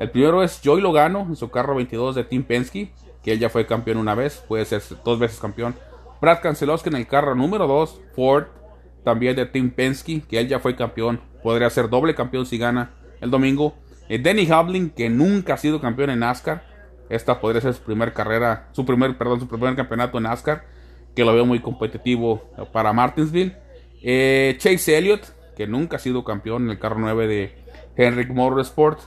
El 0.00 0.10
primero 0.10 0.42
es 0.42 0.60
Joey 0.64 0.82
Logano 0.82 1.20
en 1.20 1.36
su 1.36 1.50
carro 1.50 1.76
22 1.76 2.14
de 2.14 2.24
Team 2.24 2.42
Penske, 2.42 2.92
que 3.22 3.32
él 3.32 3.38
ya 3.38 3.48
fue 3.48 3.66
campeón 3.66 3.98
una 3.98 4.14
vez, 4.14 4.44
puede 4.48 4.64
ser 4.64 4.82
dos 5.04 5.18
veces 5.18 5.38
campeón. 5.38 5.74
Brad 6.20 6.40
Kanselowski 6.40 6.88
en 6.88 6.96
el 6.96 7.06
carro 7.06 7.34
número 7.34 7.66
2, 7.66 8.00
Ford, 8.14 8.46
también 9.04 9.36
de 9.36 9.46
Team 9.46 9.70
Penske, 9.70 10.22
que 10.22 10.40
él 10.40 10.48
ya 10.48 10.58
fue 10.58 10.74
campeón, 10.74 11.20
podría 11.42 11.70
ser 11.70 11.88
doble 11.88 12.14
campeón 12.14 12.46
si 12.46 12.58
gana 12.58 12.92
el 13.20 13.30
domingo. 13.30 13.74
Eh, 14.08 14.18
Denny 14.18 14.50
Hamlin, 14.50 14.90
que 14.90 15.08
nunca 15.08 15.54
ha 15.54 15.56
sido 15.58 15.80
campeón 15.80 16.10
en 16.10 16.20
NASCAR, 16.20 16.64
esta 17.08 17.40
podría 17.40 17.60
ser 17.60 17.74
su 17.74 17.82
primer 17.82 18.12
carrera, 18.12 18.68
su 18.72 18.84
primer, 18.84 19.16
perdón, 19.16 19.40
su 19.40 19.48
primer 19.48 19.76
campeonato 19.76 20.18
en 20.18 20.24
NASCAR, 20.24 20.64
que 21.14 21.24
lo 21.24 21.32
veo 21.32 21.46
muy 21.46 21.60
competitivo 21.60 22.50
para 22.72 22.92
Martinsville. 22.92 23.56
Eh, 24.02 24.56
Chase 24.58 24.98
Elliott, 24.98 25.26
que 25.56 25.66
nunca 25.66 25.96
ha 25.96 26.00
sido 26.00 26.24
campeón 26.24 26.64
en 26.64 26.70
el 26.70 26.78
carro 26.78 26.96
9 26.98 27.26
de 27.26 27.64
Henrik 27.96 28.30
Motorsport. 28.30 29.00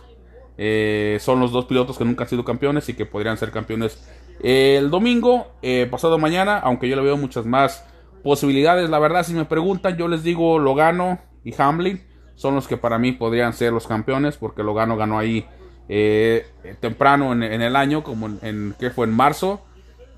Eh, 0.58 1.18
son 1.22 1.40
los 1.40 1.52
dos 1.52 1.66
pilotos 1.66 1.98
que 1.98 2.06
nunca 2.06 2.24
han 2.24 2.30
sido 2.30 2.44
campeones 2.44 2.90
y 2.90 2.94
que 2.94 3.06
podrían 3.06 3.38
ser 3.38 3.52
campeones 3.52 4.04
el 4.42 4.90
domingo, 4.90 5.48
eh, 5.62 5.88
pasado 5.90 6.18
mañana, 6.18 6.60
aunque 6.60 6.88
yo 6.88 6.96
le 6.96 7.02
veo 7.02 7.18
muchas 7.18 7.46
más 7.46 7.86
posibilidades. 8.24 8.90
La 8.90 9.00
verdad, 9.00 9.24
si 9.24 9.34
me 9.34 9.46
preguntan, 9.46 9.98
yo 9.98 10.08
les 10.08 10.24
digo 10.24 10.60
Logano 10.60 11.20
y 11.44 11.54
Hamlin 11.60 12.04
son 12.36 12.54
los 12.54 12.68
que 12.68 12.78
para 12.78 13.00
mí 13.00 13.14
podrían 13.14 13.54
ser 13.54 13.74
los 13.74 13.88
campeones, 13.88 14.38
porque 14.38 14.62
Logano 14.62 14.96
ganó 14.96 15.18
ahí 15.18 15.46
eh, 15.90 16.46
temprano 16.80 17.34
en, 17.34 17.44
el 17.44 17.76
año, 17.76 18.04
como 18.04 18.30
en, 18.42 18.76
que 18.80 18.92
fue 18.92 19.08
en 19.08 19.14
marzo, 19.14 19.66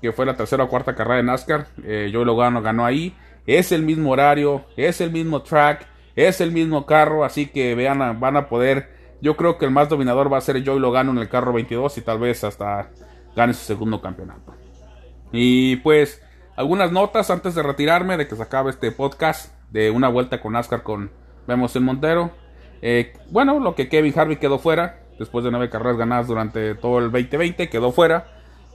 que 0.02 0.12
fue 0.12 0.26
la 0.26 0.36
tercera 0.36 0.64
o 0.64 0.68
cuarta 0.68 0.94
carrera 0.94 1.16
de 1.16 1.22
NASCAR. 1.22 1.68
Eh, 1.82 2.10
Joey 2.12 2.26
Logano 2.26 2.60
ganó 2.60 2.84
ahí. 2.84 3.14
Es 3.46 3.72
el 3.72 3.82
mismo 3.82 4.10
horario, 4.10 4.66
es 4.76 5.00
el 5.00 5.10
mismo 5.10 5.42
track, 5.42 5.86
es 6.14 6.42
el 6.42 6.52
mismo 6.52 6.84
carro, 6.84 7.24
así 7.24 7.46
que 7.46 7.74
vean, 7.74 8.20
van 8.20 8.36
a 8.36 8.48
poder. 8.48 8.99
Yo 9.22 9.36
creo 9.36 9.58
que 9.58 9.66
el 9.66 9.70
más 9.70 9.88
dominador 9.88 10.32
va 10.32 10.38
a 10.38 10.40
ser 10.40 10.64
Joey 10.64 10.78
Logano 10.78 11.10
en 11.10 11.18
el 11.18 11.28
carro 11.28 11.52
22 11.52 11.98
y 11.98 12.00
tal 12.02 12.18
vez 12.18 12.42
hasta 12.44 12.90
gane 13.36 13.54
su 13.54 13.64
segundo 13.64 14.00
campeonato. 14.00 14.54
Y 15.32 15.76
pues 15.76 16.22
algunas 16.56 16.92
notas 16.92 17.30
antes 17.30 17.54
de 17.54 17.62
retirarme, 17.62 18.16
de 18.16 18.26
que 18.26 18.36
se 18.36 18.42
acabe 18.42 18.70
este 18.70 18.92
podcast 18.92 19.54
de 19.70 19.90
una 19.90 20.08
vuelta 20.08 20.40
con 20.40 20.52
NASCAR 20.52 20.82
con 20.82 21.10
Vemos 21.46 21.74
en 21.76 21.84
Montero. 21.84 22.30
Eh, 22.82 23.12
bueno, 23.30 23.58
lo 23.60 23.74
que 23.74 23.88
Kevin 23.88 24.18
Harvey 24.18 24.36
quedó 24.36 24.58
fuera, 24.58 25.00
después 25.18 25.44
de 25.44 25.50
nueve 25.50 25.70
carreras 25.70 25.96
ganadas 25.96 26.26
durante 26.26 26.74
todo 26.74 26.98
el 26.98 27.10
2020, 27.10 27.68
quedó 27.68 27.92
fuera. 27.92 28.26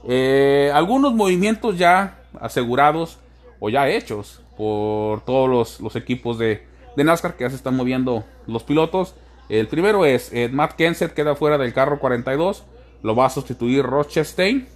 Eh, 0.08 0.70
algunos 0.74 1.14
movimientos 1.14 1.78
ya 1.78 2.22
asegurados 2.40 3.18
o 3.58 3.68
ya 3.68 3.88
hechos 3.88 4.42
por 4.56 5.24
todos 5.24 5.80
los, 5.80 5.96
equipos 5.96 6.38
de, 6.38 6.66
NASCAR 6.96 7.36
que 7.36 7.44
ya 7.44 7.50
se 7.50 7.56
están 7.56 7.76
moviendo 7.76 8.24
los 8.46 8.62
pilotos. 8.62 9.14
El 9.48 9.68
primero 9.68 10.04
es 10.04 10.32
eh, 10.32 10.48
Matt 10.48 10.72
Kenseth 10.74 11.12
queda 11.12 11.36
fuera 11.36 11.58
del 11.58 11.72
carro 11.72 11.98
42. 11.98 12.64
Lo 13.02 13.14
va 13.14 13.26
a 13.26 13.30
sustituir 13.30 13.84
Rochestein. 13.84 14.68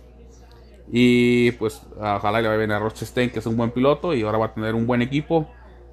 Y 0.92 1.52
pues 1.52 1.82
ojalá 1.96 2.40
le 2.40 2.48
vaya 2.48 2.58
bien 2.58 2.72
a 2.72 2.78
Rochestein, 2.78 3.30
que 3.30 3.38
es 3.38 3.46
un 3.46 3.56
buen 3.56 3.70
piloto 3.70 4.12
y 4.12 4.22
ahora 4.22 4.38
va 4.38 4.46
a 4.46 4.54
tener 4.54 4.74
un 4.74 4.86
buen 4.86 5.02
equipo. 5.02 5.48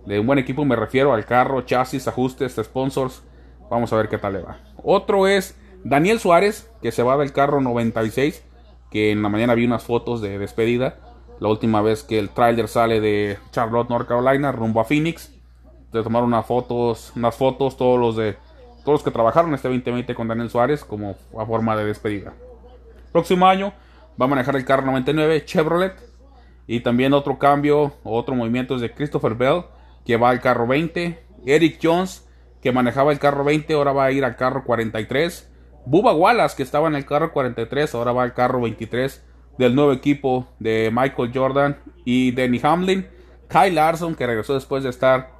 De 0.06 0.20
un 0.20 0.26
buen 0.26 0.40
equipo 0.40 0.66
me 0.66 0.76
refiero 0.76 1.14
al 1.14 1.26
carro, 1.26 1.62
chasis, 1.62 2.08
ajustes, 2.08 2.56
sponsors. 2.56 3.24
Vamos 3.70 3.92
a 3.94 3.98
ver 3.98 4.10
qué 4.10 4.18
tal 4.18 4.34
le 4.34 4.42
va. 4.42 4.60
Otro 4.84 5.28
es 5.28 5.60
Daniel 5.84 6.20
Suárez, 6.20 6.72
que 6.82 6.92
se 6.92 7.04
va 7.04 7.18
del 7.18 7.34
carro 7.34 7.62
96, 7.62 8.44
que 8.90 9.12
en 9.12 9.22
la 9.22 9.30
mañana 9.30 9.54
vi 9.54 9.66
unas 9.66 9.84
fotos 9.84 10.22
de 10.22 10.40
despedida. 10.40 11.00
La 11.40 11.50
última 11.50 11.82
vez 11.82 12.04
que 12.04 12.18
el 12.18 12.30
trailer 12.30 12.68
sale 12.68 13.00
de 13.00 13.38
Charlotte, 13.52 13.90
North 13.90 14.08
Carolina, 14.08 14.52
rumbo 14.52 14.80
a 14.80 14.86
Phoenix. 14.86 15.34
Se 15.92 16.04
tomaron 16.04 16.30
unas 16.30 16.46
fotos, 16.46 17.14
unas 17.16 17.36
fotos 17.36 17.78
todos 17.78 18.00
los 18.00 18.16
de 18.16 18.38
todos 18.88 19.00
los 19.00 19.04
que 19.04 19.12
trabajaron 19.12 19.54
este 19.54 19.68
2020 19.68 20.16
con 20.16 20.30
Daniel 20.30 20.50
Suárez 20.50 20.86
como 20.86 21.18
a 21.38 21.46
forma 21.46 21.76
de 21.76 21.84
despedida. 21.84 22.34
Próximo 23.12 23.46
año 23.46 23.74
va 24.20 24.28
a 24.28 24.30
manejar 24.30 24.56
el 24.56 24.64
carro 24.64 24.86
99 24.86 25.44
Chevrolet 25.44 25.94
y 26.68 26.80
también 26.80 27.12
otro 27.12 27.38
cambio, 27.38 27.96
otro 28.06 28.34
movimiento 28.34 28.76
es 28.76 28.82
de 28.82 28.94
Christopher 28.94 29.36
Bell 29.36 29.64
que 30.06 30.16
va 30.16 30.30
al 30.30 30.40
carro 30.40 30.68
20, 30.68 31.22
Eric 31.46 31.80
Jones 31.84 32.26
que 32.62 32.72
manejaba 32.72 33.12
el 33.12 33.20
carro 33.20 33.44
20 33.44 33.74
ahora 33.74 33.92
va 33.92 34.06
a 34.06 34.12
ir 34.14 34.24
al 34.24 34.38
carro 34.38 34.64
43 34.64 35.52
Bubba 35.86 36.14
Wallace, 36.14 36.56
que 36.56 36.64
estaba 36.64 36.88
en 36.88 36.96
el 36.96 37.06
carro 37.06 37.34
43, 37.34 37.94
ahora 37.94 38.14
va 38.14 38.24
al 38.24 38.34
carro 38.34 38.62
23 38.62 39.22
del 39.58 39.76
nuevo 39.76 39.92
equipo 39.92 40.48
de 40.60 40.92
Michael 40.94 41.32
Jordan 41.34 41.78
y 42.06 42.32
Denny 42.32 42.62
Hamlin. 42.64 43.06
Kyle 43.50 43.76
Larson, 43.76 44.16
que 44.16 44.26
regresó 44.26 44.54
después 44.54 44.84
de 44.84 44.92
estar, 44.92 45.32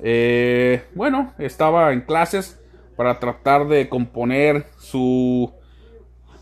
eh, 0.00 0.84
bueno, 0.94 1.34
estaba 1.38 1.92
en 1.92 2.02
clases 2.02 2.60
para 2.96 3.18
tratar 3.20 3.66
de 3.68 3.88
componer 3.88 4.66
su, 4.78 5.52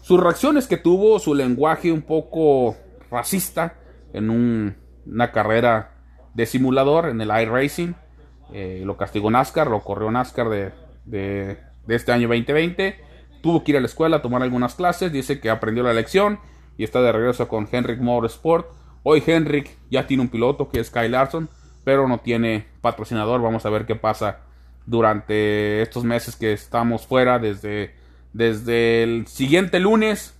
sus 0.01 0.21
reacciones 0.21 0.67
que 0.67 0.77
tuvo, 0.77 1.19
su 1.19 1.35
lenguaje 1.35 1.93
un 1.93 2.03
poco 2.03 2.77
racista 3.11 3.75
en 4.13 4.31
una 4.31 5.33
carrera 5.33 5.95
de 6.35 6.47
simulador 6.47 7.09
en 7.09 7.21
el 7.21 7.29
iRacing. 7.29 7.95
Eh, 8.53 8.83
lo 8.85 8.97
castigó 8.97 9.31
NASCAR, 9.31 9.69
lo 9.69 9.81
corrió 9.81 10.11
NASCAR 10.11 10.49
de, 10.49 10.73
de, 11.07 11.59
de 11.87 11.95
este 11.95 12.13
año 12.13 12.29
2020 12.29 13.13
tuvo 13.43 13.63
que 13.63 13.73
ir 13.73 13.77
a 13.77 13.81
la 13.81 13.87
escuela 13.87 14.19
a 14.19 14.23
tomar 14.23 14.43
algunas 14.43 14.75
clases, 14.75 15.13
dice 15.13 15.41
que 15.41 15.51
aprendió 15.51 15.83
la 15.83 15.93
lección 15.93 16.39
y 16.79 16.85
está 16.85 17.03
de 17.03 17.13
regreso 17.13 17.49
con 17.49 17.69
Henrik 17.71 18.01
Motorsport. 18.01 18.71
Hoy 19.03 19.23
Henrik 19.27 19.77
ya 19.91 20.07
tiene 20.07 20.23
un 20.23 20.29
piloto 20.29 20.71
que 20.71 20.81
es 20.81 20.91
Kyle 20.91 21.11
Larson, 21.11 21.51
pero 21.85 22.09
no 22.09 22.19
tiene 22.19 22.67
patrocinador. 22.81 23.43
Vamos 23.43 23.67
a 23.67 23.71
ver 23.71 23.85
qué 23.85 23.97
pasa 23.97 24.41
durante 24.87 25.83
estos 25.83 26.05
meses 26.05 26.37
que 26.37 26.53
estamos 26.53 27.07
fuera, 27.07 27.39
desde, 27.39 27.95
desde 28.33 29.03
el 29.03 29.27
siguiente 29.27 29.81
lunes 29.81 30.39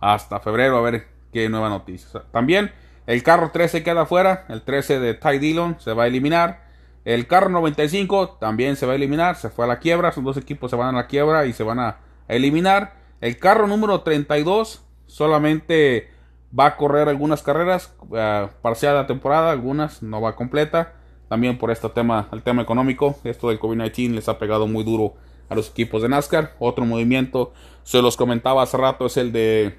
hasta 0.00 0.40
febrero, 0.40 0.78
a 0.78 0.82
ver 0.82 1.08
qué 1.32 1.48
nueva 1.48 1.68
noticia. 1.68 2.22
También 2.30 2.72
el 3.06 3.22
carro 3.22 3.50
13 3.50 3.82
queda 3.82 4.06
fuera, 4.06 4.44
el 4.48 4.62
13 4.62 5.00
de 5.00 5.14
Ty 5.14 5.38
Dillon 5.38 5.80
se 5.80 5.92
va 5.92 6.04
a 6.04 6.06
eliminar. 6.06 6.66
El 7.04 7.26
carro 7.26 7.48
95 7.48 8.36
también 8.38 8.76
se 8.76 8.84
va 8.84 8.92
a 8.92 8.96
eliminar, 8.96 9.36
se 9.36 9.48
fue 9.48 9.64
a 9.64 9.68
la 9.68 9.78
quiebra, 9.78 10.12
son 10.12 10.24
dos 10.24 10.36
equipos 10.36 10.70
se 10.70 10.76
van 10.76 10.94
a 10.94 10.98
la 10.98 11.06
quiebra 11.06 11.46
y 11.46 11.52
se 11.52 11.62
van 11.62 11.80
a 11.80 11.96
eliminar. 12.28 12.94
El 13.20 13.38
carro 13.38 13.66
número 13.66 14.02
32 14.02 14.84
solamente 15.06 16.10
va 16.56 16.66
a 16.66 16.76
correr 16.76 17.08
algunas 17.08 17.42
carreras, 17.42 17.94
uh, 18.00 18.48
parcial 18.62 18.94
de 18.94 19.00
la 19.00 19.06
temporada, 19.06 19.50
algunas 19.50 20.02
no 20.02 20.20
va 20.20 20.36
completa. 20.36 20.94
También 21.28 21.58
por 21.58 21.70
este 21.70 21.88
tema, 21.88 22.28
el 22.32 22.42
tema 22.42 22.62
económico, 22.62 23.16
esto 23.24 23.48
del 23.48 23.60
COVID-19 23.60 24.14
les 24.14 24.28
ha 24.28 24.38
pegado 24.38 24.66
muy 24.66 24.84
duro 24.84 25.14
a 25.48 25.54
los 25.54 25.70
equipos 25.70 26.02
de 26.02 26.08
NASCAR. 26.08 26.54
Otro 26.58 26.84
movimiento, 26.84 27.52
se 27.82 28.00
los 28.00 28.16
comentaba 28.16 28.62
hace 28.62 28.76
rato, 28.76 29.06
es 29.06 29.16
el 29.16 29.32
de 29.32 29.76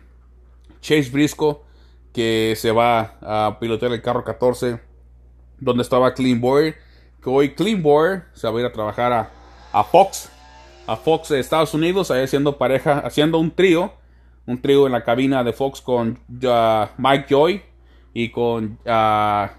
Chase 0.82 1.10
Briscoe, 1.10 1.58
que 2.14 2.54
se 2.56 2.72
va 2.72 3.18
a 3.22 3.58
pilotear 3.60 3.92
el 3.92 4.02
carro 4.02 4.24
14, 4.24 4.80
donde 5.60 5.84
estaba 5.84 6.14
Clean 6.14 6.40
Boy 6.40 6.76
que 7.22 7.30
hoy 7.30 7.54
Cleanboard 7.54 8.24
se 8.34 8.48
va 8.48 8.58
a 8.58 8.62
ir 8.62 8.66
a 8.66 8.72
trabajar 8.72 9.32
a, 9.74 9.84
Fox, 9.84 10.30
a 10.88 10.96
Fox 10.96 11.30
de 11.30 11.40
Estados 11.40 11.74
Unidos, 11.74 12.12
ahí 12.12 12.24
haciendo 12.24 12.58
pareja, 12.58 13.00
haciendo 13.00 13.38
un 13.40 13.52
trío, 13.52 13.94
un 14.46 14.62
trío 14.62 14.86
en 14.86 14.94
la 14.94 15.04
cabina 15.04 15.44
de 15.44 15.54
Fox 15.54 15.82
con 15.82 16.20
Mike 16.30 17.26
Joy 17.30 17.62
y 18.14 18.30
con 18.30 18.80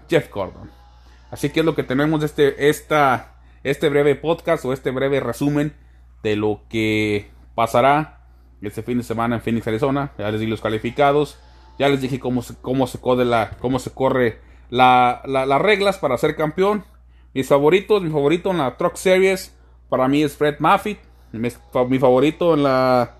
Jeff 0.09 0.31
Gordon. 0.31 0.80
Así 1.31 1.49
que 1.49 1.61
es 1.61 1.65
lo 1.65 1.75
que 1.75 1.83
tenemos 1.83 2.23
este, 2.23 2.69
esta, 2.69 3.41
este 3.63 3.89
breve 3.89 4.15
podcast 4.15 4.63
o 4.65 4.73
este 4.73 4.91
breve 4.91 5.19
resumen 5.19 5.73
de 6.23 6.35
lo 6.35 6.61
que 6.69 7.31
pasará 7.55 8.21
este 8.61 8.83
fin 8.83 8.97
de 8.97 9.03
semana 9.03 9.37
en 9.37 9.41
Phoenix, 9.41 9.67
Arizona. 9.67 10.11
Ya 10.17 10.29
les 10.29 10.41
di 10.41 10.45
los 10.45 10.61
calificados. 10.61 11.39
Ya 11.79 11.89
les 11.89 12.01
dije 12.01 12.19
cómo 12.19 12.43
se, 12.43 12.55
cómo 12.61 12.85
se, 12.85 12.99
la, 13.25 13.57
cómo 13.59 13.79
se 13.79 13.91
corre 13.91 14.39
las 14.69 15.61
reglas 15.61 15.97
para 15.97 16.17
ser 16.17 16.35
campeón. 16.35 16.83
Mis 17.33 17.47
favoritos, 17.47 18.03
mi 18.03 18.09
favorito 18.09 18.51
en 18.51 18.59
la 18.59 18.77
Truck 18.77 18.95
Series 18.95 19.55
para 19.89 20.07
mí 20.07 20.21
es 20.21 20.35
Fred 20.35 20.57
Moffitt. 20.59 20.99
Mi, 21.31 21.49
favorito 21.49 22.53
en 22.53 22.63
la, 22.63 23.15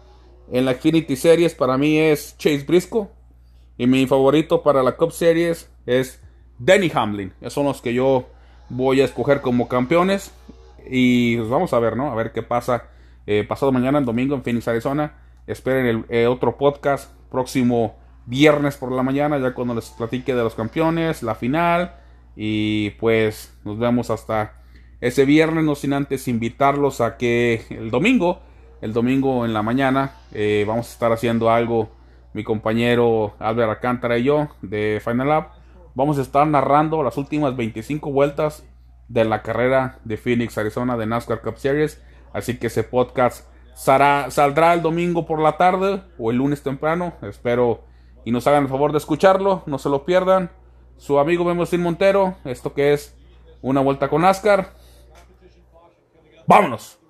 en 0.51 0.65
la 0.65 0.73
Xfinity 0.73 1.15
Series 1.15 1.55
para 1.55 1.77
mí 1.77 1.97
es 1.97 2.37
Chase 2.37 2.65
Briscoe. 2.67 3.07
Y 3.77 3.87
mi 3.87 4.05
favorito 4.05 4.61
para 4.61 4.83
la 4.83 4.95
Cup 4.95 5.11
Series 5.11 5.71
es 5.85 6.21
Denny 6.63 6.91
Hamlin. 6.93 7.33
Esos 7.41 7.53
son 7.53 7.65
los 7.65 7.81
que 7.81 7.93
yo 7.93 8.27
voy 8.69 9.01
a 9.01 9.05
escoger 9.05 9.41
como 9.41 9.67
campeones. 9.67 10.31
Y 10.87 11.37
pues 11.37 11.49
vamos 11.49 11.73
a 11.73 11.79
ver, 11.79 11.97
¿no? 11.97 12.11
A 12.11 12.15
ver 12.15 12.31
qué 12.31 12.43
pasa 12.43 12.85
eh, 13.25 13.43
pasado 13.47 13.71
mañana, 13.71 13.97
el 13.97 14.05
domingo, 14.05 14.35
en 14.35 14.43
Phoenix, 14.43 14.67
Arizona. 14.67 15.15
Esperen 15.47 15.85
el 15.85 16.05
eh, 16.09 16.27
otro 16.27 16.57
podcast 16.57 17.11
próximo 17.31 17.95
viernes 18.27 18.77
por 18.77 18.91
la 18.91 19.01
mañana, 19.01 19.39
ya 19.39 19.53
cuando 19.53 19.73
les 19.73 19.89
platique 19.89 20.35
de 20.35 20.43
los 20.43 20.53
campeones, 20.53 21.23
la 21.23 21.35
final. 21.35 21.95
Y 22.35 22.91
pues 22.91 23.57
nos 23.65 23.79
vemos 23.79 24.09
hasta 24.09 24.53
ese 25.01 25.25
viernes, 25.25 25.63
no 25.63 25.73
sin 25.73 25.93
antes 25.93 26.27
invitarlos 26.27 27.01
a 27.01 27.17
que 27.17 27.65
el 27.71 27.89
domingo, 27.89 28.39
el 28.81 28.93
domingo 28.93 29.45
en 29.45 29.53
la 29.53 29.63
mañana, 29.63 30.13
eh, 30.31 30.63
vamos 30.67 30.89
a 30.89 30.91
estar 30.91 31.11
haciendo 31.11 31.49
algo, 31.49 31.89
mi 32.33 32.43
compañero 32.43 33.33
Albert 33.39 33.69
Alcántara 33.71 34.19
y 34.19 34.23
yo, 34.23 34.49
de 34.61 35.01
Final 35.03 35.27
Lab. 35.27 35.60
Vamos 35.93 36.17
a 36.17 36.21
estar 36.21 36.47
narrando 36.47 37.03
las 37.03 37.17
últimas 37.17 37.55
25 37.55 38.11
vueltas 38.11 38.63
de 39.09 39.25
la 39.25 39.41
carrera 39.41 39.99
de 40.05 40.17
Phoenix, 40.17 40.57
Arizona, 40.57 40.95
de 40.95 41.05
NASCAR 41.05 41.41
Cup 41.41 41.57
Series. 41.57 42.01
Así 42.33 42.57
que 42.57 42.67
ese 42.67 42.83
podcast 42.83 43.47
saldrá 43.75 44.73
el 44.73 44.81
domingo 44.81 45.25
por 45.25 45.39
la 45.39 45.57
tarde 45.57 46.01
o 46.17 46.31
el 46.31 46.37
lunes 46.37 46.63
temprano. 46.63 47.13
Espero 47.21 47.83
y 48.23 48.31
nos 48.31 48.47
hagan 48.47 48.63
el 48.63 48.69
favor 48.69 48.91
de 48.91 48.99
escucharlo, 48.99 49.63
no 49.65 49.77
se 49.79 49.89
lo 49.89 50.05
pierdan. 50.05 50.51
Su 50.97 51.19
amigo 51.19 51.43
Memo 51.43 51.65
Montero, 51.79 52.35
esto 52.45 52.73
que 52.73 52.93
es 52.93 53.17
una 53.61 53.81
vuelta 53.81 54.07
con 54.07 54.21
NASCAR. 54.21 54.73
¡Vámonos! 56.47 57.00